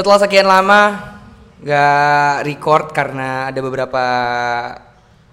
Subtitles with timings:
[0.00, 0.80] Setelah sekian lama
[1.60, 4.04] nggak record karena ada beberapa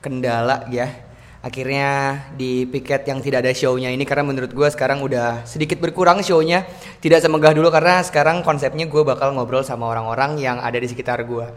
[0.04, 1.08] kendala ya.
[1.40, 6.19] Akhirnya di piket yang tidak ada show-nya ini karena menurut gue sekarang udah sedikit berkurang
[6.19, 6.68] show-nya.
[7.00, 11.24] Tidak semegah dulu karena sekarang konsepnya gue bakal ngobrol sama orang-orang yang ada di sekitar
[11.24, 11.47] gue.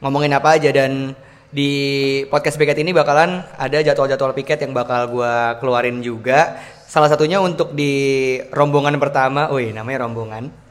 [0.00, 1.12] Ngomongin apa aja dan
[1.52, 1.70] di
[2.32, 6.56] podcast piket ini bakalan ada jadwal-jadwal piket yang bakal gue keluarin juga.
[6.88, 10.61] Salah satunya untuk di rombongan pertama, wih namanya rombongan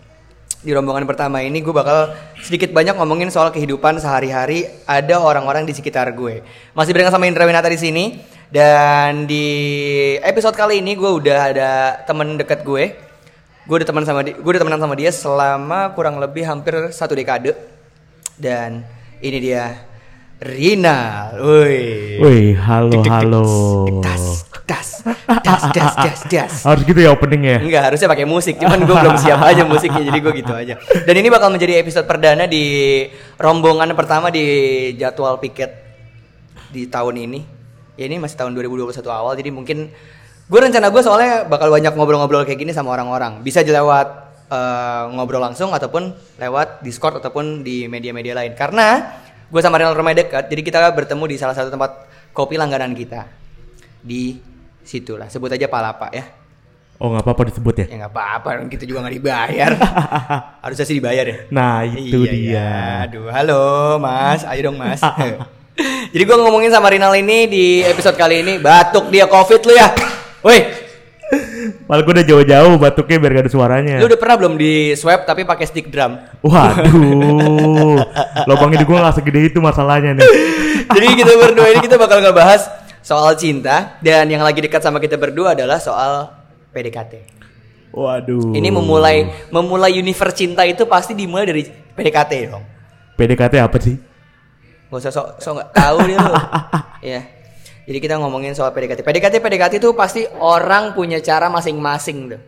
[0.61, 5.73] di rombongan pertama ini gue bakal sedikit banyak ngomongin soal kehidupan sehari-hari ada orang-orang di
[5.73, 6.45] sekitar gue.
[6.77, 8.21] Masih bareng sama Indra Winata di sini
[8.53, 9.45] dan di
[10.21, 11.71] episode kali ini gue udah ada
[12.05, 12.93] temen deket gue.
[13.65, 17.57] Gue udah teman sama gue udah temenan sama dia selama kurang lebih hampir satu dekade.
[18.37, 18.85] Dan
[19.17, 19.91] ini dia
[20.41, 21.30] Rina.
[21.38, 22.18] Woi.
[22.18, 23.45] Wih, halo halo.
[24.02, 25.05] Das, das,
[25.45, 26.54] das, das, das, das.
[26.65, 27.57] Harus gitu ya opening ya.
[27.62, 28.57] Enggak, harusnya pakai musik.
[28.57, 30.82] Cuman gue belum siap aja musiknya, jadi gue gitu aja.
[30.82, 33.05] Dan ini bakal menjadi episode perdana di
[33.38, 34.41] rombongan pertama di
[34.98, 35.77] jadwal piket
[36.74, 37.40] di tahun ini.
[38.02, 39.93] Ya ini masih tahun 2021 awal, jadi mungkin
[40.49, 43.46] gue rencana gue soalnya bakal banyak ngobrol-ngobrol kayak gini sama orang-orang.
[43.46, 44.08] Bisa lewat
[44.49, 48.58] eh, ngobrol langsung ataupun lewat Discord ataupun di media-media lain.
[48.58, 49.21] Karena
[49.52, 53.27] gue sama Renal rumah dekat, jadi kita bertemu di salah satu tempat kopi langganan kita
[53.99, 54.40] di
[54.82, 55.27] situlah.
[55.27, 56.24] Sebut aja Palapa ya.
[56.96, 57.85] Oh nggak apa-apa disebut ya.
[57.90, 59.71] Ya nggak apa-apa, kita juga nggak dibayar.
[60.63, 61.38] Harusnya sih dibayar ya.
[61.49, 62.38] Nah itu Iya, dia.
[62.38, 62.71] iya.
[63.10, 63.63] Aduh, halo
[63.98, 65.02] Mas, ayo dong Mas.
[66.13, 69.90] Jadi gua ngomongin sama Rinal ini di episode kali ini batuk dia covid lu ya.
[70.46, 70.81] Woi,
[71.88, 73.96] Malah gue udah jauh-jauh batuknya biar gak ada suaranya.
[74.00, 76.19] lu udah pernah belum di swab tapi pakai stick drum?
[76.44, 78.00] Waduh,
[78.50, 80.28] lubangnya di gue nggak segede itu masalahnya nih.
[80.96, 82.68] Jadi kita berdua ini kita bakal ngebahas
[83.02, 86.31] soal cinta dan yang lagi dekat sama kita berdua adalah soal
[86.75, 87.13] PDKT.
[87.91, 88.56] Waduh.
[88.56, 92.63] Ini memulai memulai universe cinta itu pasti dimulai dari PDKT dong.
[93.19, 93.96] PDKT apa sih?
[94.92, 96.34] Gak usah sok sok nggak tahu dia lu.
[97.02, 97.22] Iya.
[97.86, 99.02] Jadi kita ngomongin soal PDKT.
[99.02, 102.42] PDKT PDKT itu pasti orang punya cara masing-masing tuh.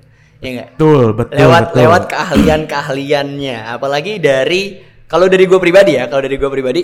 [0.44, 0.70] Iya enggak?
[0.76, 1.38] Betul, betul.
[1.40, 1.80] Lewat betul.
[1.80, 3.58] lewat keahlian-keahliannya.
[3.74, 4.62] Apalagi dari
[5.08, 6.82] kalau dari gue pribadi ya, kalau dari gue pribadi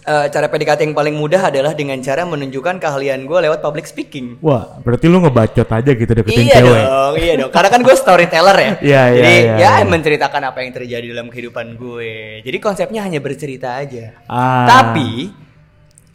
[0.00, 4.40] eh, cara PDKT yang paling mudah adalah dengan cara menunjukkan keahlian gue lewat public speaking.
[4.40, 6.82] Wah, berarti lu ngebacot aja gitu deketin Iya cewek.
[6.82, 7.50] dong, iya dong.
[7.52, 8.64] Karena kan gue storyteller ya.
[8.64, 9.86] Iya, iya, Jadi iya, ya iya.
[9.86, 12.40] menceritakan apa yang terjadi dalam kehidupan gue.
[12.42, 14.16] Jadi konsepnya hanya bercerita aja.
[14.24, 14.64] Ah.
[14.64, 15.28] Tapi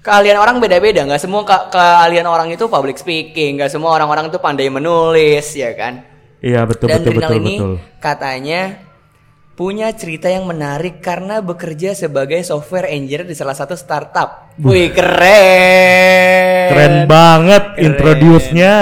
[0.06, 1.02] keahlian orang beda-beda.
[1.02, 3.58] Nggak semua ke- keahlian orang itu public speaking.
[3.58, 6.06] Nggak semua orang-orang itu pandai menulis, ya kan?
[6.38, 7.74] Iya betul Dan betul Rinal betul ini betul.
[7.98, 8.62] katanya
[9.56, 14.54] punya cerita yang menarik karena bekerja sebagai software engineer di salah satu startup.
[14.58, 16.70] Wih keren.
[16.70, 17.82] Keren banget Keren.
[17.82, 18.74] introduce-nya.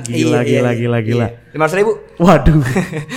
[0.00, 1.26] Gila Iya, gila iya, gila gila.
[1.48, 1.92] Lima ratus ribu.
[2.18, 2.58] Waduh.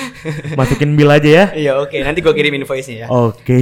[0.60, 1.46] Masukin bill aja ya.
[1.52, 3.08] Iya oke, nanti gue kirim invoice-nya ya.
[3.10, 3.58] Oke.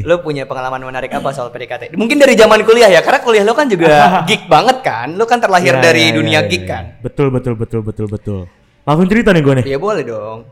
[0.00, 1.92] Lo punya pengalaman menarik apa soal PDKT?
[1.92, 3.90] Mungkin dari zaman kuliah ya, karena kuliah lo kan juga
[4.28, 5.12] geek banget kan?
[5.12, 6.70] Lo kan terlahir Ya, dari ya, dunia ya, geek ya.
[6.70, 6.84] kan?
[7.00, 8.40] Betul betul betul betul betul.
[8.82, 9.64] Langsung cerita nih gue nih.
[9.66, 10.46] Ya boleh dong.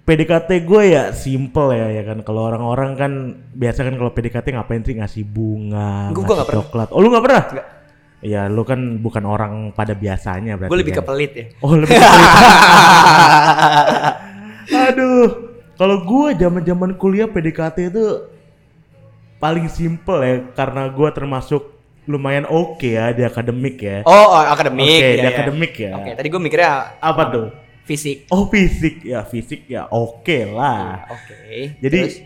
[0.00, 2.18] PDKT gue ya simple ya ya kan.
[2.22, 3.12] Kalau orang-orang kan
[3.52, 6.64] biasa kan kalau PDKT ngapain sih ngasih bunga, Gua- gua ngasih pernah.
[6.64, 6.88] coklat.
[6.90, 7.42] Oh lu nggak pernah?
[7.46, 7.66] Nggak.
[8.20, 10.70] Ya lu kan bukan orang pada biasanya berarti.
[10.70, 11.04] Gue lebih kan?
[11.08, 11.44] pelit ya.
[11.64, 12.32] Oh lebih ke pelit.
[14.90, 15.28] Aduh,
[15.80, 18.04] kalau gue zaman-zaman kuliah PDKT itu
[19.40, 21.62] paling simple ya karena gue termasuk
[22.04, 24.04] lumayan oke ya di akademik ya.
[24.04, 25.00] Oh, oh, akademik.
[25.00, 25.32] Oke, ya, di ya.
[25.32, 25.92] akademik ya.
[25.96, 27.48] Oke, tadi gue mikirnya Apa tuh?
[27.90, 28.30] fisik.
[28.30, 31.10] Oh fisik ya fisik ya oke lah.
[31.10, 31.74] Oke.
[31.82, 32.16] Jadi terus?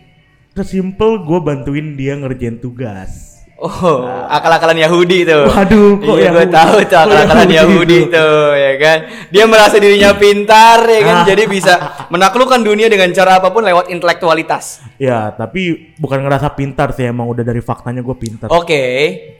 [0.53, 3.34] sesimpel gue bantuin dia ngerjain tugas.
[3.54, 5.38] Oh, akal-akalan Yahudi itu.
[5.47, 8.10] Waduh, kok iya, gue tahu tuh akal-akalan Yahudi Yahudi itu?
[8.10, 8.28] itu,
[8.59, 8.98] ya kan.
[9.31, 11.16] Dia merasa dirinya pintar, ya kan.
[11.22, 11.25] Ah.
[11.25, 11.75] Jadi bisa
[12.10, 14.82] menaklukkan dunia dengan cara apa pun lewat intelektualitas.
[14.98, 18.50] Ya tapi bukan ngerasa pintar sih emang udah dari faktanya gue pintar.
[18.50, 18.82] Oke.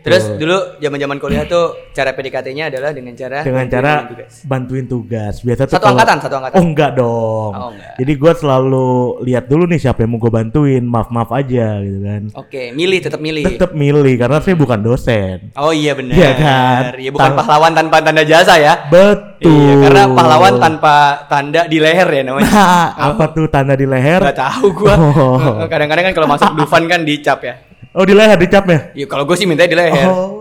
[0.05, 4.33] Terus dulu zaman-zaman kuliah tuh cara PDKT-nya adalah dengan cara dengan bantuin cara tugas.
[4.45, 5.35] bantuin tugas.
[5.41, 6.57] Biasa tuh Satu kalau- angkatan, satu angkatan.
[6.61, 7.53] Oh enggak dong.
[7.57, 7.95] Oh, enggak.
[7.99, 8.89] Jadi gue selalu
[9.25, 10.83] lihat dulu nih siapa yang mau gue bantuin.
[10.85, 12.23] Maaf maaf aja gitu kan.
[12.37, 13.43] Oke, milih tetap milih.
[13.49, 15.55] Tetap milih karena saya bukan dosen.
[15.57, 16.13] Oh iya benar.
[16.13, 16.83] Iya kan?
[17.01, 18.75] Iya bukan Tang- pahlawan tanpa tanda jasa ya.
[18.93, 19.49] Betul.
[19.49, 20.95] Iya, karena pahlawan tanpa
[21.29, 22.49] tanda di leher ya namanya.
[22.51, 24.21] Nah, apa tuh tanda di leher?
[24.21, 24.95] Gak tahu gua.
[24.97, 25.65] Oh.
[25.69, 27.55] Kadang-kadang kan kalau masuk Dufan kan dicap ya.
[27.95, 28.91] Oh di leher dicapnya.
[28.91, 30.11] Iya, kalau gue sih minta di leher.
[30.11, 30.34] Oh,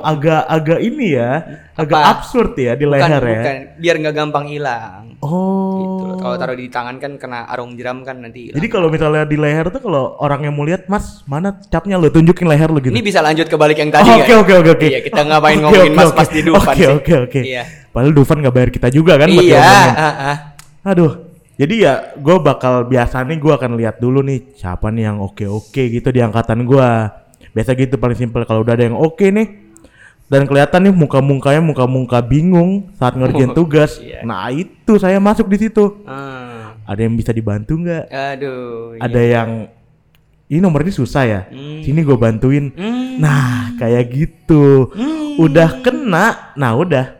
[0.00, 1.32] agak agak ini ya,
[1.74, 2.10] agak Apa?
[2.16, 3.32] absurd ya di bukan, leher ya.
[3.38, 5.02] bukan, biar nggak gampang hilang.
[5.18, 5.74] Oh.
[5.74, 6.04] Gitu.
[6.18, 8.56] Kalau taruh di tangan kan kena arung jeram kan nanti hilang.
[8.56, 12.06] Jadi kalau misalnya di leher tuh kalau orang yang mau lihat, Mas, mana capnya lu
[12.08, 12.94] tunjukin leher lu gitu.
[12.94, 14.40] Ini bisa lanjut ke balik yang tadi Oke kan?
[14.40, 14.86] oke oke oke.
[14.86, 16.34] Iya, kita ngapain Oke, ngomongin oke, mas-mas oke.
[16.34, 16.88] di Dufan Oke sih?
[16.90, 17.40] oke oke.
[17.42, 17.62] Iya.
[17.90, 20.36] Padahal Dufan nggak bayar kita juga kan Iya, ah.
[20.86, 21.12] Aduh.
[21.58, 25.82] Jadi ya gue bakal biasa nih gue akan lihat dulu nih siapa nih yang oke-oke
[25.90, 26.88] gitu di angkatan gue.
[27.50, 29.67] Biasa gitu paling simpel kalau udah ada yang oke nih
[30.28, 33.96] dan kelihatan nih muka-mukanya muka-muka bingung saat ngerjain tugas.
[33.98, 34.20] iya.
[34.22, 36.04] Nah itu saya masuk di situ.
[36.04, 36.76] Ah.
[36.84, 38.04] Ada yang bisa dibantu nggak?
[38.08, 38.94] Aduh.
[38.94, 39.00] iya.
[39.02, 39.50] Ada yang
[40.48, 41.40] ini nomor ini susah ya.
[41.48, 41.80] Hmm.
[41.80, 42.72] Sini gue bantuin.
[42.72, 43.16] Hmm.
[43.16, 44.92] Nah kayak gitu.
[45.36, 46.52] Udah kena.
[46.54, 47.16] Nah udah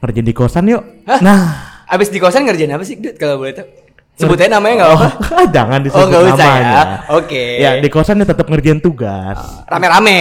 [0.00, 0.82] ngerjain di kosan yuk.
[1.04, 1.20] Hah?
[1.20, 1.40] Nah
[1.84, 3.20] Abis di kosan ngerjain apa sih, Dut?
[3.20, 3.68] Kalau boleh tahu.
[4.12, 5.08] Sebutin namanya nggak apa?
[5.34, 6.52] Oh, jangan disebut Oh, nggak usah ya.
[6.56, 6.82] namanya.
[7.12, 7.44] Oke.
[7.60, 9.36] Ya di kosan dia tetap ngerjain tugas
[9.68, 10.20] Rame-rame.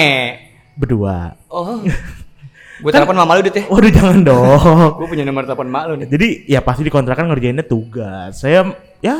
[0.81, 1.37] Berdua.
[1.47, 1.77] Oh.
[2.81, 3.69] Gue telepon mama lu, Dut ya.
[3.69, 4.89] Waduh jangan dong.
[4.97, 6.07] Gue punya nomor telepon mak lu nih.
[6.09, 8.41] Jadi ya pasti dikontrakan ngerjainnya tugas.
[8.41, 9.17] Saya ya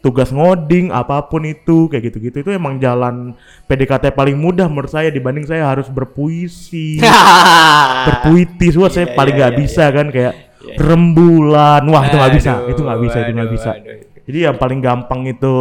[0.00, 5.08] tugas ngoding apa pun itu kayak gitu-gitu itu emang jalan PDKT paling mudah menurut saya
[5.08, 7.00] dibanding saya harus berpuisi,
[8.06, 8.76] berpuitis.
[8.76, 11.82] Wah saya Iya, paling iya, nggak iya, bisa kan kayak Iya, rembulan.
[11.88, 13.70] Wah itu nggak bisa, Aduh, itu nggak bisa, itu nggak bisa.
[13.72, 13.96] aduh.
[14.28, 15.54] Jadi yang paling gampang itu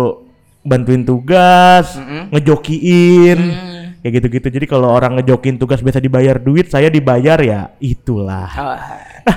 [0.60, 2.36] bantuin tugas, Mm-mm.
[2.36, 3.79] ngejokiin, Hmm.
[4.02, 4.48] Kayak gitu-gitu.
[4.50, 8.50] Jadi kalau orang ngejokin tugas biasa dibayar duit, saya dibayar ya itulah.
[8.56, 8.78] Oh,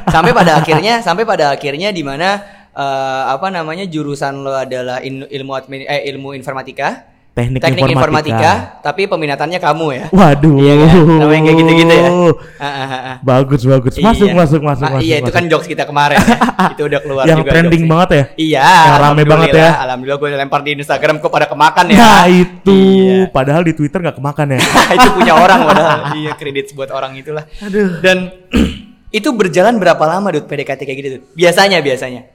[0.09, 2.43] sampai pada akhirnya sampai pada akhirnya di mana
[2.73, 8.29] eh, apa namanya jurusan lo adalah ilmu admin eh ilmu informatika Teknik, teknik informatika.
[8.29, 8.53] informatika,
[8.85, 10.53] tapi peminatannya kamu ya Waduh.
[10.55, 12.09] iya kan namanya kayak gitu-gitu ya
[12.63, 13.17] Ah, ah, ah.
[13.21, 13.97] Bagus bagus.
[13.97, 14.37] Masuk Iya.
[14.37, 15.03] masuk masuk Ma- masuk.
[15.03, 15.35] iya itu masuk.
[15.35, 16.29] kan jokes kita kemarin ya.
[16.73, 18.25] itu udah keluar yang juga trending banget ya.
[18.37, 19.69] iya Yang rame banget ya.
[19.81, 20.19] alhamdulillah.
[20.21, 22.79] gue lempar di Instagram kok pada kemakan ya Nah itu.
[23.01, 23.19] Iya.
[23.29, 24.61] Padahal di Twitter nggak kemakan ya.
[24.97, 27.97] itu punya orang padahal iya kredit buat orang itulah Aduh.
[27.99, 28.29] dan
[29.11, 31.23] itu berjalan berapa lama Dut PDKT kayak gitu Dut?
[31.33, 32.29] biasanya biasanya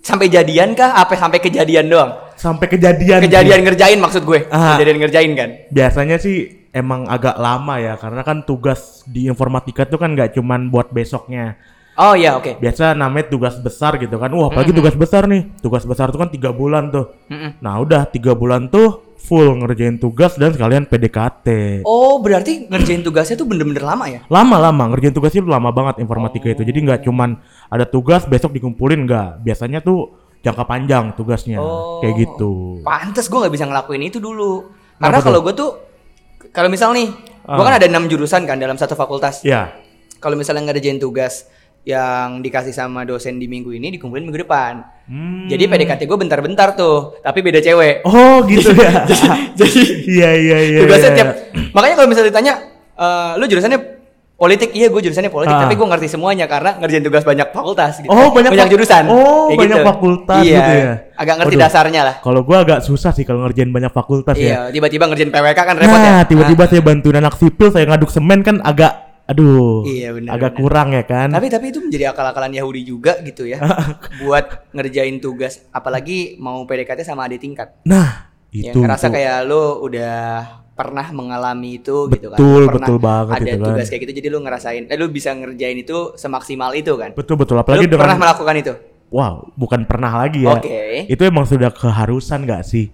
[0.00, 3.18] sampai jadian kah apa sampai kejadian doang Sampai kejadian.
[3.20, 3.64] kejadian sih.
[3.64, 4.74] ngerjain maksud gue Ah.
[4.74, 6.36] kejadian ngerjain kan Biasanya sih
[6.70, 11.58] emang agak lama ya karena kan tugas di informatika tuh kan nggak cuman buat besoknya.
[11.94, 14.30] oh iya oke Biasa namanya tugas besar gitu kan.
[14.30, 15.50] Wah, apalagi tugas besar nih.
[15.58, 17.10] Tugas besar tuh kan tiga bulan tuh.
[17.26, 17.58] Mm-mm.
[17.58, 21.48] Nah udah tiga bulan tuh full ngerjain tugas dan sekalian PDKT.
[21.84, 26.48] oh berarti ngerjain tugasnya tuh bener-bener lama ya Lama-lama ngerjain tugasnya tuh lama banget informatika
[26.48, 26.64] itu.
[26.64, 27.36] Jadi nggak cuman
[27.68, 29.44] ada tugas besok dikumpulin nggak.
[29.44, 32.00] Biasanya tuh jangka panjang tugasnya Oh.
[32.00, 32.80] kayak gitu.
[32.80, 34.72] Pantes gue nggak bisa ngelakuin itu dulu.
[34.96, 35.70] Karena kalau gue tuh,
[36.50, 37.06] kalau misal nih,
[37.44, 37.66] gue Ah.
[37.66, 39.44] kan ada enam jurusan kan dalam satu fakultas.
[39.44, 39.76] Ya.
[40.18, 41.46] Kalau misalnya ngerjain tugas
[41.88, 44.84] yang dikasih sama dosen di minggu ini dikumpulin minggu depan.
[45.08, 45.48] Hmm.
[45.48, 48.04] Jadi PDKT gue bentar-bentar tuh, tapi beda cewek.
[48.04, 49.08] Oh gitu ya.
[49.58, 50.78] Jadi Iya iya iya.
[50.84, 51.16] tugasnya iya.
[51.16, 51.28] tiap.
[51.72, 52.52] Makanya kalau misalnya ditanya,
[52.92, 53.80] "Eh, lu jurusannya
[54.36, 54.70] politik?
[54.70, 55.56] Iya, gue jurusannya politik.
[55.56, 55.64] Ah.
[55.64, 57.98] Tapi gue ngerti semuanya karena ngerjain tugas banyak fakultas.
[57.98, 58.12] Gitu.
[58.12, 59.04] Oh, banyak fak- jurusan.
[59.08, 60.58] Oh, Kayak banyak fakultas iya.
[60.60, 60.92] gitu ya.
[61.16, 61.64] Agak ngerti Waduh.
[61.66, 62.14] dasarnya lah.
[62.20, 64.44] Kalau gua agak susah sih kalau ngerjain banyak fakultas ya.
[64.44, 66.28] Iya, tiba-tiba ngerjain PWK kan repot Nah, ya.
[66.28, 69.84] tiba-tiba saya bantuin anak sipil, saya ngaduk semen kan agak aduh.
[69.84, 70.60] Iya, benar, Agak benar.
[70.60, 71.28] kurang ya kan?
[71.28, 73.60] Tapi tapi itu menjadi akal-akalan Yahudi juga gitu ya.
[74.24, 77.76] buat ngerjain tugas apalagi mau PDKT sama adik tingkat.
[77.84, 78.78] nah, Yang itu.
[78.80, 79.12] ngerasa tuh.
[79.12, 80.16] kayak lo udah
[80.72, 82.38] pernah mengalami itu gitu kan.
[82.38, 83.66] Betul, Lo pernah betul banget Ada itu kan.
[83.68, 87.10] tugas kayak gitu jadi lo ngerasain eh, lo bisa ngerjain itu semaksimal itu kan.
[87.12, 88.72] betul betul Lo apalagi dengan pernah melakukan itu?
[89.08, 90.56] wow, bukan pernah lagi ya.
[90.56, 91.04] Oke.
[91.06, 92.88] Itu emang sudah keharusan gak sih?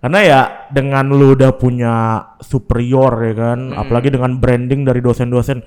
[0.00, 1.94] Karena ya dengan lu udah punya
[2.40, 5.60] superior ya kan, apalagi dengan branding dari dosen-dosen,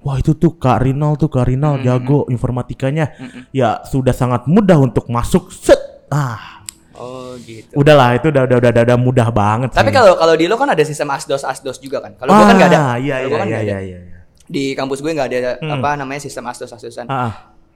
[0.00, 3.12] wah itu tuh Kak Rinal tuh Kak Rinal jago informatikanya,
[3.50, 5.76] ya sudah sangat mudah untuk masuk set.
[6.08, 6.64] Ah,
[6.94, 7.74] Oh gitu.
[7.74, 9.68] udahlah itu udah udah udah, udah, udah mudah banget.
[9.74, 12.14] Tapi kalau kalau di lo kan ada sistem asdos asdos juga kan.
[12.14, 12.80] Kalau kan nggak ada.
[12.80, 13.84] Ah, Iya Kalau iya kan iya nggak iya ada.
[13.84, 13.98] iya.
[14.00, 14.18] iya.
[14.46, 15.74] Di kampus gue nggak ada Hmm.
[15.74, 17.04] apa namanya sistem asdos asdosan.
[17.04, 17.32] Ah, ah.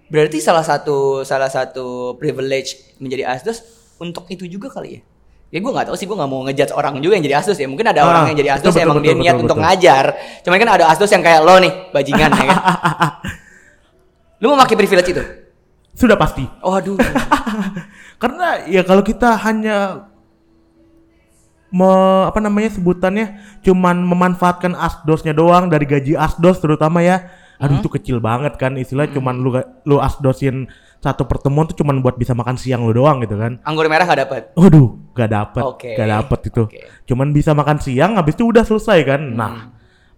[0.07, 3.61] Berarti salah satu salah satu privilege menjadi asdos
[3.99, 5.03] untuk itu juga kali ya.
[5.49, 7.65] Ya gue nggak tahu sih gue nggak mau ngejudge orang juga yang jadi asdos ya.
[7.65, 9.57] Mungkin ada Ah, orang yang jadi asdos betul, emang betul, dia betul, niat betul, untuk
[9.57, 9.65] betul.
[9.65, 10.05] ngajar.
[10.45, 12.59] Cuman kan ada asdos yang kayak lo nih bajingan ya kan.
[14.45, 15.23] Lu mau pakai privilege itu?
[15.97, 16.45] Sudah pasti.
[16.61, 17.01] Oh aduh.
[18.23, 20.05] Karena ya kalau kita hanya
[21.73, 21.91] me,
[22.29, 27.29] apa namanya sebutannya cuman memanfaatkan asdosnya doang dari gaji asdos terutama ya.
[27.59, 29.51] Aduh itu kecil banget kan istilahnya cuman lu
[29.83, 30.71] lu asdosin
[31.03, 33.59] satu pertemuan tuh cuman buat bisa makan siang lu doang gitu kan.
[33.67, 34.43] Anggur merah nggak dapat.
[34.55, 35.91] Waduh, gak dapet, Oke.
[35.93, 36.63] gak dapet itu.
[36.65, 36.81] Oke.
[37.05, 39.21] Cuman bisa makan siang, habis itu udah selesai kan.
[39.21, 39.35] Hmm.
[39.35, 39.57] Nah,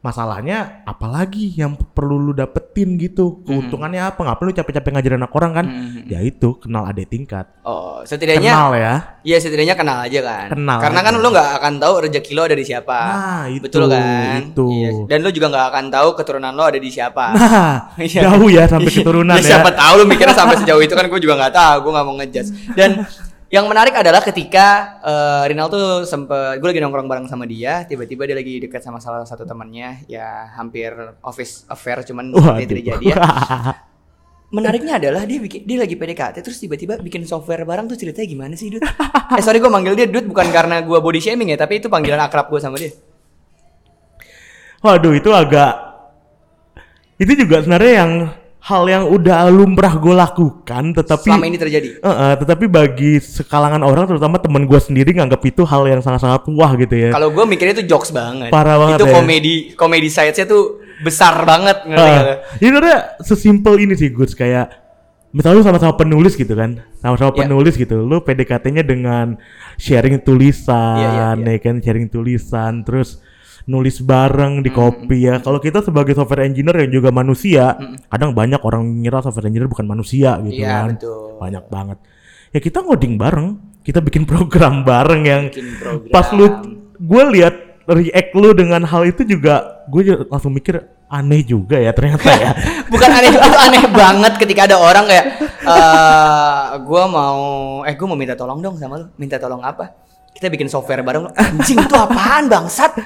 [0.01, 3.45] masalahnya apalagi yang perlu lu dapetin gitu?
[3.45, 4.21] Keuntungannya apa?
[4.21, 5.67] Ngapain lu capek-capek ngajarin anak orang kan?
[5.69, 6.05] Hmm.
[6.05, 7.45] Ya itu, kenal adik tingkat.
[7.65, 8.49] Oh setidaknya.
[8.49, 8.95] Kenal ya.
[9.21, 10.47] Iya setidaknya kenal aja kan.
[10.57, 12.97] Kenal Karena kan lu nggak akan tahu rezeki lo ada di siapa.
[12.97, 14.41] Nah, itu, Betul kan?
[14.41, 14.67] itu.
[14.73, 14.91] Iya.
[15.05, 17.25] Dan lu juga nggak akan tahu keturunan lo ada di siapa.
[17.37, 18.21] Nah, Iya.
[18.25, 19.49] jauh ya sampai keturunan Ya, ya.
[19.61, 22.15] siapa tahu lu mikirnya sampai sejauh itu kan gue juga nggak tahu, gue nggak mau
[22.17, 22.51] ngejudge.
[22.73, 22.91] Dan
[23.51, 28.23] yang menarik adalah ketika eh, Rinal tuh sempet gue lagi nongkrong bareng sama dia, tiba-tiba
[28.31, 30.95] dia lagi dekat sama salah satu temannya, ya hampir
[31.27, 32.31] office affair cuman
[32.63, 33.19] tidak jadi ya.
[34.51, 38.55] menariknya adalah dia bikin dia lagi PDKT terus tiba-tiba bikin software bareng tuh ceritanya gimana
[38.59, 38.83] sih Dut?
[39.39, 42.19] eh sorry gue manggil dia Dut bukan karena gue body shaming ya tapi itu panggilan
[42.19, 42.91] akrab gue sama dia.
[44.83, 45.75] Waduh itu agak
[47.23, 48.11] itu juga sebenarnya yang
[48.61, 51.97] hal yang udah lumrah gue lakukan tetapi Selama ini terjadi.
[51.97, 56.45] Eh, eh, tetapi bagi sekalangan orang terutama teman gue sendiri nganggap itu hal yang sangat-sangat
[56.53, 57.11] wah gitu ya.
[57.11, 58.53] Kalau gue mikirnya itu jokes banget.
[58.53, 59.15] Parah banget Itu ya.
[59.17, 62.35] komedi komedi sidesnya tuh besar banget ngerti Ah, lo?
[62.61, 64.69] ini sebenarnya sesimpel ini sih Gus kayak
[65.33, 67.49] misalnya lu sama-sama penulis gitu kan sama-sama Iya.
[67.49, 69.41] penulis gitu lu PDKT-nya dengan
[69.79, 71.57] sharing tulisan Iya, iya, iya.
[71.57, 73.25] ya kan sharing tulisan terus
[73.71, 78.59] nulis bareng di kopi ya kalau kita sebagai software engineer yang juga manusia kadang banyak
[78.59, 81.39] orang ngira software engineer bukan manusia gitu Iya, kan betul.
[81.39, 81.99] banyak banget
[82.51, 83.49] ya kita ngoding bareng
[83.81, 86.11] kita bikin program bareng yang Bikin program.
[86.11, 86.47] pas lu
[86.99, 87.55] gue lihat
[87.87, 92.51] react lu dengan hal itu juga gue langsung mikir aneh juga ya ternyata ya
[92.93, 95.27] Bukan aneh itu aneh banget ketika ada orang kayak
[95.63, 97.41] eh gue mau
[97.83, 99.07] eh gue mau minta tolong dong sama lu.
[99.15, 99.91] Minta tolong apa?
[100.41, 101.37] Kita bikin software bareng.
[101.37, 102.97] Anjing itu apaan bangsat?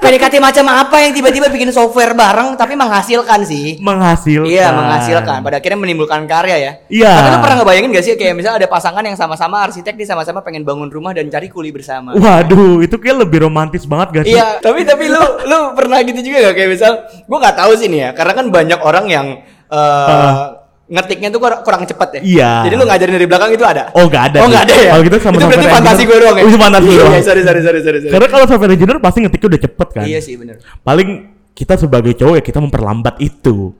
[0.00, 3.76] PDKT macam apa yang tiba-tiba bikin software bareng tapi menghasilkan sih?
[3.76, 5.44] menghasilkan Iya menghasilkan.
[5.44, 6.72] Pada akhirnya menimbulkan karya ya.
[6.88, 7.12] Iya.
[7.12, 10.40] Tapi lu pernah ngebayangin gak sih kayak misalnya ada pasangan yang sama-sama arsitek, dia sama-sama
[10.40, 12.16] pengen bangun rumah dan cari kuli bersama.
[12.16, 16.24] waduh itu kayak lebih romantis banget gak sih Iya, tapi tapi lu lu pernah gitu
[16.24, 16.92] juga gak kayak misal
[17.28, 19.26] gua nggak tahu sih nih ya, karena kan banyak orang yang
[19.68, 20.51] eh
[20.92, 22.20] ngetiknya tuh kurang, cepet ya.
[22.20, 22.52] Iya.
[22.68, 23.88] Jadi lu ngajarin dari belakang itu ada?
[23.96, 24.38] Oh nggak ada.
[24.44, 24.90] Oh nggak ada ya?
[24.92, 26.42] Kalau kita sama Itu berarti fantasi gue doang ya?
[26.44, 27.12] Oh, Itu fantasi iya, doang.
[27.12, 27.98] Iya, sorry sorry sorry sorry.
[28.04, 28.12] sorry.
[28.12, 30.04] Karena kalau software engineer pasti ngetiknya udah cepet kan.
[30.04, 30.56] Iya sih bener.
[30.84, 31.08] Paling
[31.56, 33.72] kita sebagai cowok ya kita memperlambat itu.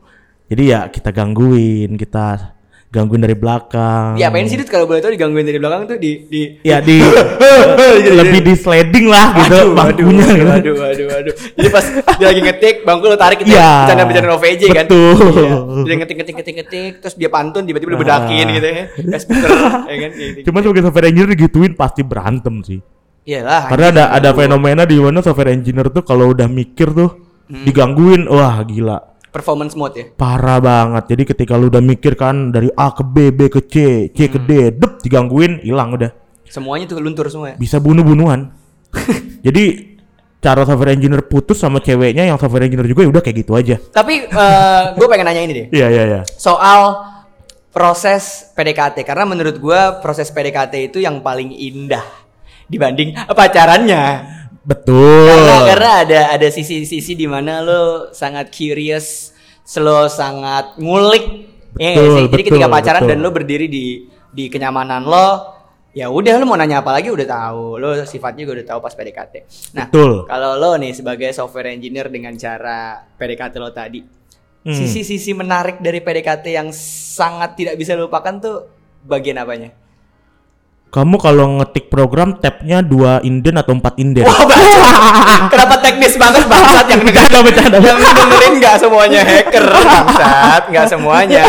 [0.48, 2.56] Jadi ya kita gangguin, kita
[2.92, 4.14] gangguin dari belakang.
[4.14, 7.00] Iya, apain sih kalau boleh tahu digangguin dari belakang tuh di di Ya di
[8.20, 10.52] lebih di sliding lah gitu Aduh, bangkunya aduh, gitu.
[10.52, 11.34] aduh, aduh, aduh.
[11.56, 13.72] Jadi pas dia lagi ngetik, bangku lo tarik gitu Iya, ya.
[13.88, 14.84] Bercanda-bercanda OVJ kan.
[14.84, 15.16] betul.
[15.32, 15.56] Iya.
[15.82, 18.52] Dia ngetik, ngetik, ngetik, ngetik, terus dia pantun, tiba-tiba lu bedakin Ah.
[18.52, 18.84] gitu ya.
[18.92, 19.82] Ya speaker, ya kan.
[19.88, 20.38] kayak gitu.
[20.46, 22.80] Cuman sebagai software engineer digituin pasti berantem sih.
[23.22, 23.70] Iyalah.
[23.70, 27.10] Karena ada ada fenomena di mana software engineer tuh kalau udah mikir tuh
[27.42, 27.64] Hmm.
[27.64, 29.11] digangguin, wah gila.
[29.32, 30.06] Performance mode ya.
[30.12, 31.16] Parah banget.
[31.16, 33.74] Jadi ketika lu udah mikir kan dari A ke B, B ke C,
[34.12, 34.46] C ke Hmm.
[34.46, 36.12] D, dep digangguin, hilang udah.
[36.46, 37.56] Semuanya tuh luntur semua ya.
[37.56, 38.52] Bisa bunuh-bunuhan.
[39.46, 39.96] Jadi
[40.42, 43.80] cara software engineer putus sama ceweknya yang software engineer juga ya udah kayak gitu aja.
[43.80, 44.28] Tapi
[45.00, 45.66] gue pengen nanya ini deh.
[45.72, 46.20] Iya iya iya.
[46.36, 47.00] Soal
[47.72, 52.04] proses PDKT karena menurut gua proses PDKT itu yang paling indah
[52.68, 54.04] dibanding pacarannya.
[54.62, 55.26] Betul.
[55.26, 59.34] Karena karena ada ada sisi-sisi di mana lo sangat curious,
[59.78, 61.24] lo sangat ngulik.
[61.80, 62.24] Ya Betul, sih?
[62.30, 63.10] Jadi ketika pacaran betul.
[63.10, 65.28] dan lo berdiri di di kenyamanan lo,
[65.90, 67.80] ya udah lo mau nanya apa lagi udah tahu.
[67.80, 69.34] Lo sifatnya juga udah tahu pas PDKT.
[69.74, 70.28] Nah, Betul.
[70.30, 74.22] kalau lo nih sebagai software engineer dengan cara PDKT lo tadi,
[74.62, 74.78] Hmm.
[74.78, 78.70] sisi-sisi menarik dari PDKT yang sangat tidak bisa lupakan tuh
[79.02, 79.74] bagian apanya?
[80.92, 84.28] Kamu kalau ngetik program tabnya dua inden atau empat inden?
[84.28, 84.88] Wah, baca.
[85.56, 87.76] Kenapa teknis banget bangsat yang Bercanda, bercanda.
[87.80, 91.42] yang dengerin nggak semuanya hacker bangsat, nggak semuanya.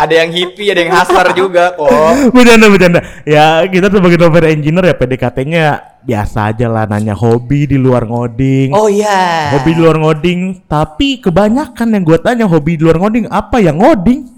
[0.00, 2.32] Ada yang hippie, ada yang hustler juga kok.
[2.32, 3.00] bercanda bercanda.
[3.28, 5.64] Ya kita sebagai software engineer ya PDKT-nya
[6.00, 8.72] biasa aja lah nanya hobi di luar ngoding.
[8.72, 9.52] Oh iya.
[9.60, 13.76] Hobi di luar ngoding, tapi kebanyakan yang gue tanya hobi di luar ngoding apa yang
[13.76, 14.35] ngoding?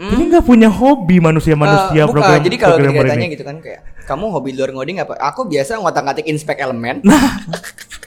[0.00, 2.14] Jadi nggak punya hobi manusia-manusia bukan.
[2.16, 3.34] program Jadi kalau programmer kita tanya ini.
[3.36, 5.12] gitu kan kayak kamu hobi luar ngoding apa?
[5.20, 7.04] Aku biasa ngotak-ngatik inspect elemen.
[7.04, 7.20] Nah.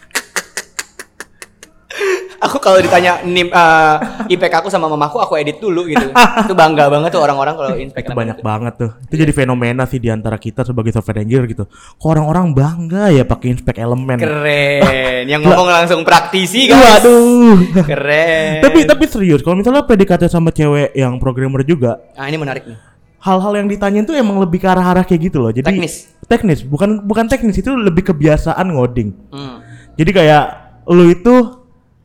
[2.43, 3.95] aku kalau ditanya nim eh,
[4.27, 6.11] IPK aku sama mamaku aku edit dulu gitu.
[6.45, 8.91] Itu bangga banget tuh orang-orang kalau inspect Itu banyak banget tuh.
[9.07, 11.63] Itu jadi fenomena sih di antara kita sebagai software engineer gitu.
[11.71, 14.19] Kok orang-orang bangga ya pakai inspect elemen.
[14.19, 15.23] Keren.
[15.25, 17.01] Yang ngomong langsung praktisi guys.
[17.01, 17.57] Waduh.
[17.89, 18.59] Keren.
[18.63, 22.75] tapi tapi serius kalau misalnya PDKT sama cewek yang programmer juga ah ini menarik nih.
[23.23, 25.51] hal-hal yang ditanyain tuh emang lebih ke arah-arah kayak gitu loh.
[25.53, 26.11] Jadi Teknis.
[26.27, 29.15] Teknis, bukan bukan teknis itu lebih kebiasaan ngoding.
[29.31, 29.63] Hmm.
[29.95, 30.43] Jadi kayak
[30.91, 31.62] lu itu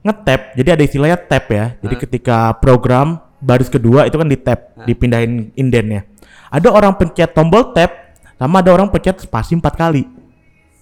[0.09, 1.77] nge-tap, jadi ada istilahnya tap ya.
[1.85, 2.03] Jadi Hmm.
[2.09, 6.09] ketika program baris kedua itu kan di tap, dipindahin indennya.
[6.49, 7.93] Ada orang pencet tombol tap
[8.41, 10.09] sama ada orang pencet spasi empat kali.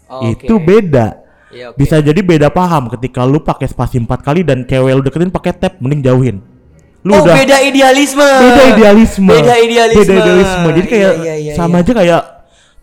[0.06, 0.46] Oke.
[0.46, 1.26] Itu beda.
[1.50, 1.78] Iya, oke.
[1.82, 5.52] Bisa jadi beda paham ketika lu pakai spasi empat kali dan cewek lu deketin pakai
[5.56, 6.36] tap mending jauhin.
[7.06, 8.18] Lu oh, udah beda idealisme.
[8.22, 9.30] beda idealisme.
[9.30, 10.02] Beda idealisme.
[10.02, 10.68] Beda idealisme.
[10.74, 11.82] Jadi kayak Iya, iya, iya, sama iya.
[11.86, 12.22] aja kayak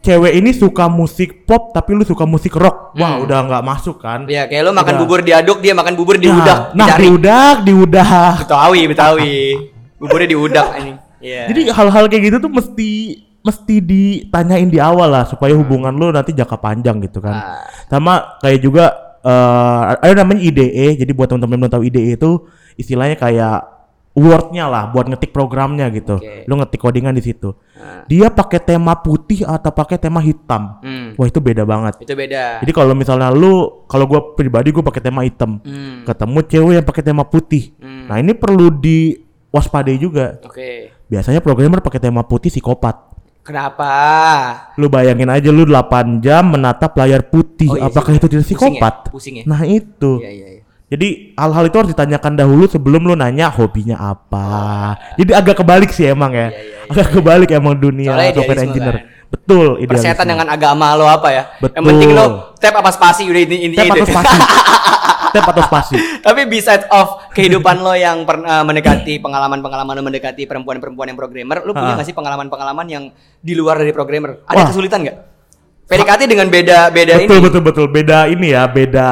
[0.04, 2.92] cewek ini suka musik pop tapi lu suka musik rock.
[2.94, 3.24] Wah, Hmm.
[3.24, 4.28] udah nggak masuk kan?
[4.28, 5.02] Ya, kayak lo makan Udah.
[5.02, 6.60] bubur diaduk, dia makan bubur Nah, diudak.
[6.76, 7.02] Nah, dicari.
[7.02, 8.36] diudak, diudak.
[8.44, 9.36] Betawi, Betawi.
[9.98, 10.92] Buburnya diudak ini.
[11.24, 11.44] Iya.
[11.48, 12.90] Jadi hal-hal kayak gitu tuh mesti
[13.40, 17.34] mesti ditanyain di awal lah supaya hubungan lu nanti jangka panjang gitu kan.
[17.34, 17.64] Ah.
[17.88, 18.86] Sama kayak juga
[19.24, 21.00] eh ada namanya IDE.
[21.00, 22.32] Jadi buat teman-teman yang belum tahu IDE itu
[22.76, 23.73] istilahnya kayak
[24.14, 26.22] Word-nya lah buat ngetik programnya gitu.
[26.22, 26.46] Oke.
[26.46, 27.50] Lu ngetik codingan di situ.
[27.74, 28.06] Nah.
[28.06, 30.78] Dia pakai tema putih atau pakai tema hitam.
[30.86, 31.98] Hmm, Wah, itu beda banget.
[31.98, 32.62] itu beda.
[32.62, 35.58] Jadi kalau misalnya lu kalau gua pribadi gua pakai tema hitam.
[35.66, 37.74] Hmm, Ketemu cewek yang pakai tema putih.
[37.82, 38.06] Hmm.
[38.06, 40.38] Nah, ini perlu diwaspadai juga.
[40.46, 40.94] oke.
[41.10, 43.14] Biasanya programmer pakai tema putih psikopat.
[43.44, 43.92] Kenapa?
[44.80, 47.68] Lu bayangin aja lu 8 jam menatap layar putih.
[47.68, 48.62] Oh, iya Apakah sih, itu tidak pusing ya?
[48.62, 48.96] psikopat?
[49.12, 49.44] Pusing ya?
[49.44, 50.12] Nah, itu.
[50.24, 50.63] Iya, iya, iya.
[50.94, 54.46] Jadi hal-hal itu harus ditanyakan dahulu sebelum lu nanya hobinya apa.
[55.18, 56.48] Jadi agak kebalik sih emang ya.
[56.48, 58.96] Iya, iya, iya, agak kebalik emang dunia Soalnya software engineer.
[58.96, 59.06] kan.
[59.34, 60.30] Betul, Persetan idealisme.
[60.30, 61.44] dengan agama lo apa ya?
[61.58, 61.90] Yang Betul.
[61.90, 64.38] penting lo tap apa spasi udah ini ini Tap atau spasi.
[65.34, 65.96] Tap atau spasi.
[66.22, 71.74] Tapi besides of kehidupan lo yang pernah mendekati pengalaman-pengalaman lo mendekati perempuan-perempuan yang programmer, lo
[71.74, 71.98] punya Ah.
[71.98, 73.04] nggak sih pengalaman-pengalaman yang
[73.42, 74.46] di luar dari programmer?
[74.46, 74.68] Ada Wah.
[74.70, 75.18] kesulitan nggak?
[75.84, 77.44] PDKT dengan beda beda betul ini.
[77.44, 79.10] betul betul beda ini ya, beda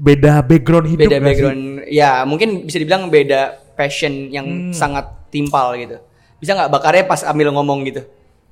[0.00, 1.28] beda background hidup beda nggak sih?
[1.44, 3.40] background ya mungkin bisa dibilang beda
[3.74, 4.72] passion yang Hmm.
[4.72, 6.00] sangat timpal gitu
[6.36, 8.00] bisa nggak bakarnya pas ambil ngomong gitu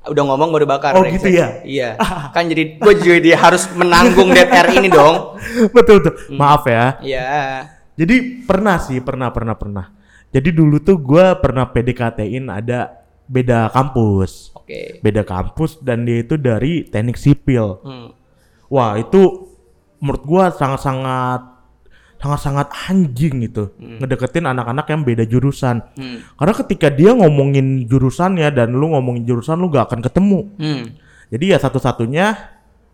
[0.04, 1.60] udah ngomong baru bakar Oh, gitu ya?
[1.64, 1.96] iya
[2.36, 5.36] kan jadi gue juga dia harus menanggung air ini dong
[5.76, 6.14] betul betul.
[6.28, 6.36] Hmm.
[6.36, 6.84] Maaf ya.
[7.00, 7.26] iya
[7.92, 9.90] Jadi pernah sih, pernah pernah pernah.
[10.30, 12.94] Jadi dulu tuh gua pernah PDKT-in ada
[13.26, 14.54] beda kampus.
[14.54, 17.82] oke Beda kampus dan dia itu dari teknik sipil.
[17.82, 18.14] Hmm.
[18.68, 19.47] Wah, itu
[19.98, 21.58] menurut gua sangat-sangat
[22.18, 23.70] sangat-sangat anjing gitu.
[23.78, 25.86] Ngedeketin anak-anak yang beda jurusan.
[25.94, 26.26] Hmm.
[26.34, 30.50] Karena ketika dia ngomongin jurusannya dan lu ngomongin jurusan lu gak akan ketemu.
[30.58, 30.84] Hmm.
[31.30, 32.26] Jadi ya satu-satunya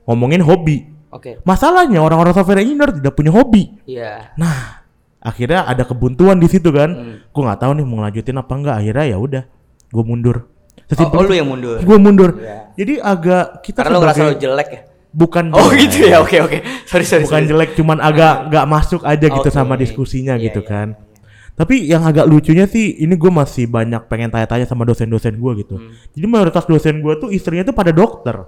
[0.04, 0.92] ngomongin hobi.
[1.08, 3.73] oke Masalahnya orang-orang software engineer tidak punya hobi.
[3.88, 4.84] iya Nah,
[5.25, 6.92] akhirnya ada kebuntuan di situ kan.
[6.92, 7.16] Hmm.
[7.32, 8.76] Gue nggak tahu nih mau lanjutin apa enggak.
[8.84, 9.42] Akhirnya ya udah,
[9.88, 10.37] gue mundur.
[10.44, 12.30] oh, Sesimpel oh, lu yang mundur gue mundur.
[12.37, 12.76] Iya.
[12.76, 14.82] Jadi agak kita karena lu ngerasa lu sebagai jelek ya
[15.14, 15.87] bukan oh jelek.
[15.87, 16.59] gitu ya oke oke
[16.90, 17.50] sorry sorry bukan sorry.
[17.54, 19.54] jelek, cuman agak nggak masuk aja gitu Oke.
[19.54, 20.68] sama diskusinya Iya, gitu iya.
[20.68, 20.88] kan.
[21.54, 25.78] Tapi yang agak lucunya sih, ini gue masih banyak pengen tanya-tanya sama dosen-dosen gue gitu.
[25.78, 25.95] Hmm.
[26.10, 28.43] Jadi mayoritas dosen gue tuh istrinya tuh pada dokter.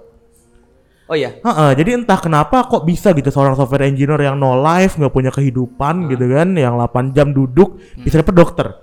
[1.07, 4.99] oh iya Heeh, jadi entah kenapa kok bisa gitu seorang software engineer yang no life
[4.99, 8.75] nggak punya kehidupan gitu kan, yang 8 jam duduk bisa dapet dokter.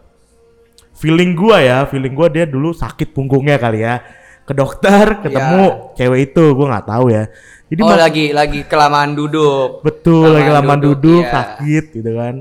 [0.96, 4.00] Feeling gua ya, feeling gua dia dulu sakit punggungnya kali ya.
[4.44, 7.24] Ke dokter, ketemu cewek itu, gua nggak tahu ya.
[7.64, 11.32] Jadi oh lagi lagi kelamaan duduk betul lagi kelamaan lama duduk, duduk, iya.
[11.32, 12.34] sakit gitu kan.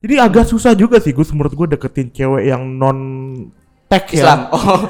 [0.00, 2.98] Jadi agak susah juga sih gue menurut gue deketin cewek yang non
[3.84, 4.54] tech Islam ya.
[4.56, 4.80] oh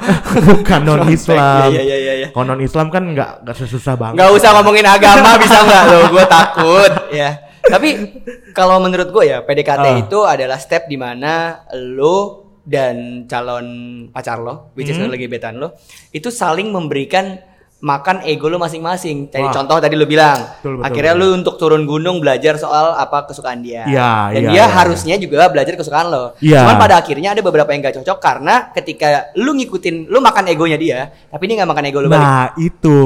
[0.55, 1.67] Bukan non Islam.
[1.75, 4.15] iya iya iya iya Kalau non Islam kan nggak nggak susah banget.
[4.21, 5.99] Nggak usah ngomongin agama bisa nggak lo?
[6.15, 7.29] Gue takut ya.
[7.61, 7.89] Tapi
[8.55, 9.99] kalau menurut gue ya PDKT Ah.
[9.99, 13.65] itu adalah step di mana lo dan calon
[14.09, 15.09] pacar lo, which is Hmm.
[15.09, 15.73] lagi gebetan lo,
[16.11, 17.41] itu saling memberikan
[17.81, 19.33] makan ego lo masing-masing.
[19.33, 19.53] Jadi Wah.
[19.57, 21.29] contoh tadi lo bilang, Betul, betul, akhirnya betul.
[21.33, 23.89] lo untuk turun gunung belajar soal apa kesukaan dia.
[23.89, 26.37] Iya, dan iya, dia iya, harusnya juga belajar kesukaan lo.
[26.37, 26.61] Iya.
[26.61, 30.77] Cuman pada akhirnya ada beberapa yang gak cocok karena ketika lu ngikutin, lu makan egonya
[30.77, 32.21] dia, tapi dia nggak makan ego lu balik.
[32.21, 32.97] Nah itu,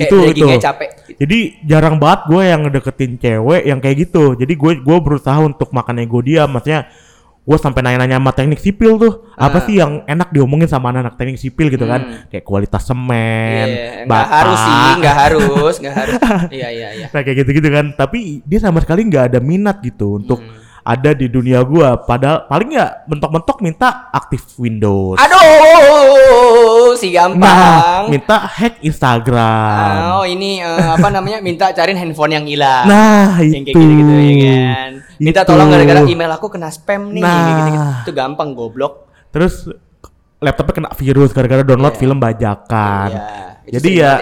[0.00, 0.46] Kayak itu itu.
[0.56, 0.88] capek.
[1.20, 4.32] Jadi jarang banget gue yang deketin cewek yang kayak gitu.
[4.32, 6.88] Jadi gue gue berusaha untuk makan ego dia, maksudnya
[7.42, 9.64] gue sampai nanya-nanya sama teknik sipil tuh apa Ah.
[9.66, 11.92] sih yang enak diomongin sama anak-anak teknik sipil gitu Hmm.
[11.92, 16.20] kan kayak kualitas semen, Iya, nggak harus sih, nggak harus, nggak harus.
[16.54, 17.06] Iya iya iya.
[17.08, 17.90] Nah kayak gitu-gitu kan.
[17.92, 20.54] Tapi dia sama sekali nggak ada minat gitu untuk Hmm.
[20.84, 21.94] ada di dunia gua.
[21.96, 25.18] Padahal paling ya mentok-mentok minta aktif Windows.
[25.18, 28.02] Aduh, si Nah, gampang.
[28.08, 29.94] minta hack Instagram.
[30.14, 31.38] oh ini eh, apa namanya?
[31.38, 32.86] Minta cariin handphone yang hilang.
[32.86, 33.74] Nah, yang itu.
[33.74, 34.90] kayak gitu-gitu ya kan.
[35.22, 35.48] Minta Itu.
[35.48, 37.22] tolong gara-gara email aku kena spam nih.
[37.22, 37.30] Nah.
[37.30, 37.78] kayak gitu-gitu.
[38.02, 38.92] Itu gampang goblok.
[39.30, 39.70] Terus
[40.36, 42.00] laptopnya kena virus gara-gara download Iya.
[42.00, 43.10] film bajakan.
[43.62, 44.12] Itu Jadi ya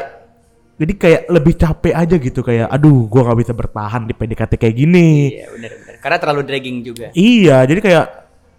[0.77, 4.75] jadi kayak lebih capek aja gitu kayak aduh gua nggak bisa bertahan di PDKT kayak
[4.75, 5.09] gini.
[5.31, 5.95] Iya, benar benar.
[5.99, 7.07] Karena terlalu dragging juga.
[7.13, 8.05] Iya, jadi kayak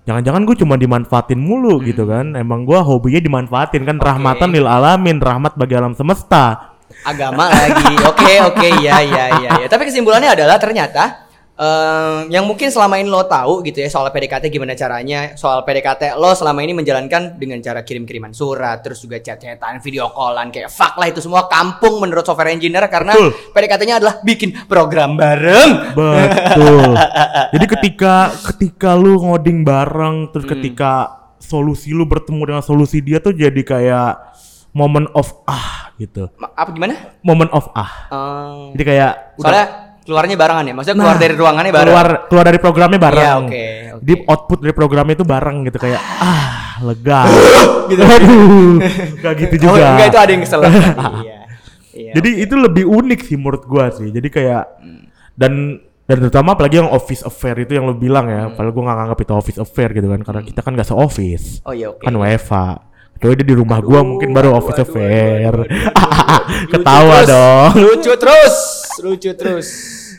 [0.02, 1.86] jangan-jangan gue cuma dimanfaatin mulu Hmm.
[1.88, 2.34] gitu kan.
[2.36, 6.74] Emang gua hobinya dimanfaatin kan rahmatan lil alamin, rahmat bagi alam semesta.
[7.02, 7.98] agama lagi.
[8.04, 9.66] Oke, oke, ya, ya, ya, ya.
[9.66, 14.48] Tapi kesimpulannya adalah ternyata em, yang mungkin selama ini lo tahu gitu ya soal PDKT
[14.48, 19.80] gimana caranya, soal PDKT lo selama ini menjalankan dengan cara kirim-kiriman surat, terus juga chat-chatan,
[19.80, 23.14] video callan kayak fuck lah itu semua kampung menurut software engineer karena.
[23.52, 25.94] PDKT-nya adalah bikin program bareng.
[25.94, 26.92] Betul.
[27.54, 28.14] Jadi ketika
[28.46, 30.54] ketika lu ngoding bareng terus Hmm.
[30.54, 30.92] ketika
[31.38, 34.12] solusi lu bertemu dengan solusi dia tuh jadi kayak
[34.72, 36.30] moment of ah gitu.
[36.36, 37.18] Ma- Apa gimana?
[37.22, 37.92] Moment of ah.
[38.08, 39.66] Em, Jadi kayak soalnya
[40.02, 41.86] keluarnya barengan ya, maksudnya Nah, keluar dari ruangannya bareng.
[41.88, 43.22] keluar keluar dari programnya bareng.
[43.22, 44.02] Iya, oke, oke.
[44.02, 46.48] Jadi output dari programnya itu bareng gitu kayak ah
[46.82, 47.22] lega.
[47.92, 48.02] Gitu.
[48.02, 48.80] Aduh,
[49.20, 49.84] Gak gitu Oh, juga.
[49.94, 50.60] enggak itu ada yang kesel.
[50.66, 51.40] iya.
[51.92, 52.12] Iya.
[52.16, 54.08] Jadi itu lebih unik sih menurut gua sih.
[54.08, 55.06] Jadi kayak Hmm.
[55.34, 55.54] dan
[56.02, 58.52] Dan terutama apalagi yang office affair itu yang lo bilang ya.
[58.52, 60.20] Padahal gue nggak nganggap itu office affair gitu kan.
[60.20, 61.64] Karena kita kan gak se-office.
[61.64, 62.04] Oh iya oke.
[62.04, 62.68] Kan WFA.
[63.22, 65.54] Kecuali dia di rumah gua mungkin baru aduh, office aduh, affair.
[66.74, 67.72] Ketawa terus, dong.
[67.78, 68.56] Lucu terus,
[69.06, 69.68] lucu terus.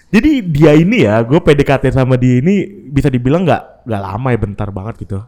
[0.07, 2.63] Jadi dia ini ya, gue PDKT sama dia ini
[2.95, 5.19] bisa dibilang nggak nggak lama ya, bentar banget gitu.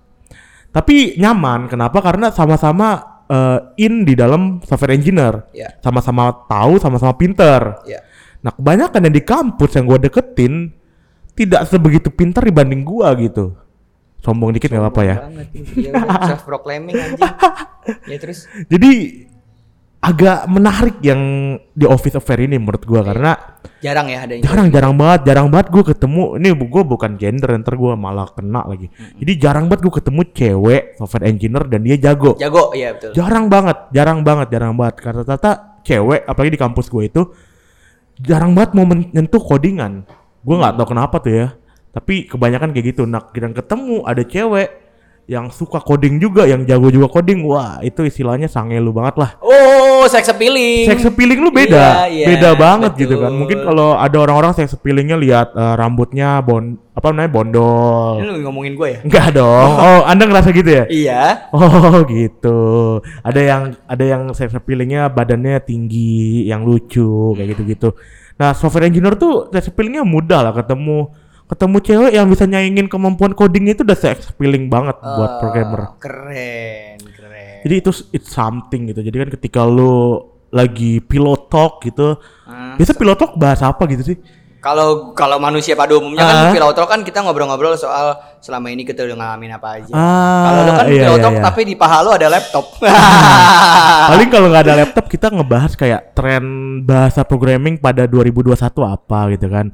[0.71, 1.99] Tapi nyaman, kenapa?
[1.99, 5.75] Karena sama-sama eh, in di dalam software engineer, Ya.
[5.83, 7.83] sama-sama tahu, sama-sama pinter.
[7.91, 8.07] Ya.
[8.47, 10.71] Nah kebanyakan yang di kampus yang gue deketin
[11.35, 13.59] tidak sebegitu pintar dibanding gua gitu.
[14.25, 15.17] Sombong dikit nggak apa-apa ya.
[15.77, 17.29] Ya udah, self proclaiming anjing.
[18.09, 18.49] ya terus.
[18.73, 19.23] Jadi
[20.01, 21.21] agak menarik yang
[21.77, 23.33] di office affair ini menurut gua karena
[23.85, 26.41] Jarang ya ada jarang jarang banget jarang banget gue ketemu.
[26.41, 28.89] Ini gue bukan gender ntar gue malah kena lagi.
[29.21, 32.33] Jadi jarang banget gue ketemu cewek software engineer dan dia jago.
[32.41, 33.13] Jago ya betul.
[33.13, 35.05] jarang banget jarang banget jarang banget.
[35.05, 37.23] Karena tata cewek apalagi di kampus gue itu
[38.25, 40.09] jarang banget mau menyentuh codingan.
[40.41, 41.47] Gue nggak tahu kenapa tuh ya
[41.95, 44.69] tapi kebanyakan kayak gitu nah kita ketemu ada cewek
[45.25, 49.31] yang suka coding juga yang jago juga coding wah itu istilahnya sange lu banget lah
[50.05, 50.85] Oh, sex appealing.
[50.85, 53.03] Sex appealing lu beda, Iya, iya, beda banget betul.
[53.09, 53.33] gitu kan.
[53.33, 58.13] Mungkin kalau ada orang-orang sex appealingnya lihat eh, rambutnya bon, apa namanya Ini bondol.
[58.21, 59.01] lu ngomongin gue ya?
[59.01, 59.71] Enggak dong.
[59.85, 60.85] Oh, anda ngerasa gitu ya?
[60.93, 61.49] Iya.
[61.57, 62.59] Oh gitu.
[63.25, 67.97] Ada yang ada yang sex appealingnya badannya tinggi, yang lucu kayak gitu-gitu.
[68.37, 71.09] Nah software engineer tuh sex appealingnya mudah lah ketemu
[71.45, 75.93] ketemu cewek yang bisa nyaingin kemampuan coding itu udah sex appealing banget buat Oh, programmer.
[76.01, 77.61] Keren, keren.
[77.63, 79.01] Jadi itu it's something gitu.
[79.01, 82.79] Jadi kan ketika lu lagi pilot talk gitu, Hmm.
[82.79, 84.19] biasa pilot talk bahas apa gitu sih?
[84.59, 86.53] Kalau kalau manusia pada umumnya kan Ah.
[86.57, 89.93] pilotol kan kita ngobrol-ngobrol soal selama ini kita udah ngalamin apa aja.
[89.93, 91.45] Ah, kalau lu kan iya, pilotol iya, iya.
[91.45, 92.65] tapi di paha lu ada laptop.
[94.09, 96.45] Paling kalau nggak ada laptop kita ngebahas kayak tren
[96.81, 98.57] bahasa programming pada 2021
[98.89, 99.69] apa gitu kan.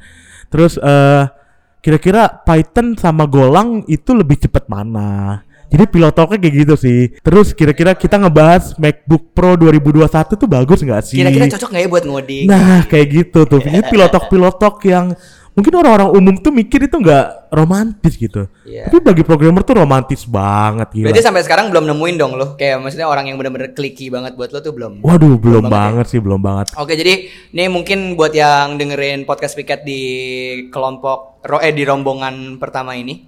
[0.50, 1.22] Terus eh
[1.80, 5.42] kira-kira Python sama Golang itu lebih cepat mana?
[5.70, 7.00] Jadi pilot talknya kayak gitu sih.
[7.22, 11.22] Terus kira-kira kita ngebahas MacBook Pro 2021 tuh bagus nggak sih?
[11.22, 12.44] Kira-kira cocok nggak ya buat ngoding?
[12.50, 13.62] Nah, kayak gitu tuh.
[13.62, 15.14] Ini pilotok pilotok yang
[15.54, 18.46] mungkin orang-orang umum tuh mikir itu nggak romantis gitu.
[18.62, 18.86] Iya.
[18.86, 21.06] Tapi bagi programmer tuh romantis banget gila.
[21.10, 22.54] Berarti sampai sekarang belum nemuin dong lo.
[22.54, 25.02] Kayak maksudnya orang yang bener-bener clicky banget buat lo tuh belum.
[25.02, 25.74] Waduh, belum, banget ya?
[25.74, 26.66] banget sih, belum banget.
[26.78, 30.02] Oke, jadi ini mungkin buat yang dengerin podcast Piket di
[30.70, 33.26] kelompok eh di rombongan pertama ini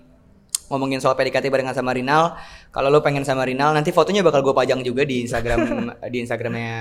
[0.73, 2.39] ngomongin soal PDKT barengan sama Rinal.
[2.73, 6.73] Kalau lo pengen sama Rinal, nanti fotonya bakal gue pajang juga di Instagram di Instagramnya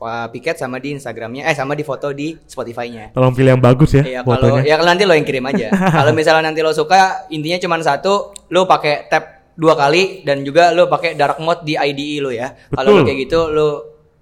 [0.00, 3.12] Piket sama di Instagramnya eh sama di foto di Spotify-nya.
[3.12, 5.68] Tolong pilih yang bagus ya Iya kalau ya nanti lo yang kirim aja.
[6.00, 10.72] kalau misalnya nanti lo suka, intinya cuma satu, lo pakai tab dua kali dan juga
[10.72, 12.48] lo pakai dark mode di IDE lo ya.
[12.72, 13.68] Kalau lo kayak gitu lo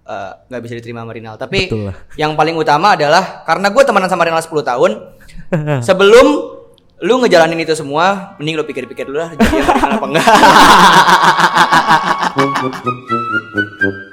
[0.02, 1.38] eh, nggak bisa diterima sama Rinal.
[1.38, 1.96] Tapi Betul lah.
[2.18, 5.14] yang paling utama adalah karena gue temenan sama Rinal 10 tahun,
[5.86, 6.26] sebelum
[6.98, 9.62] lu ngejalanin itu semua, mending lo pikir-pikir dulu lah jadi
[9.94, 10.26] apa enggak.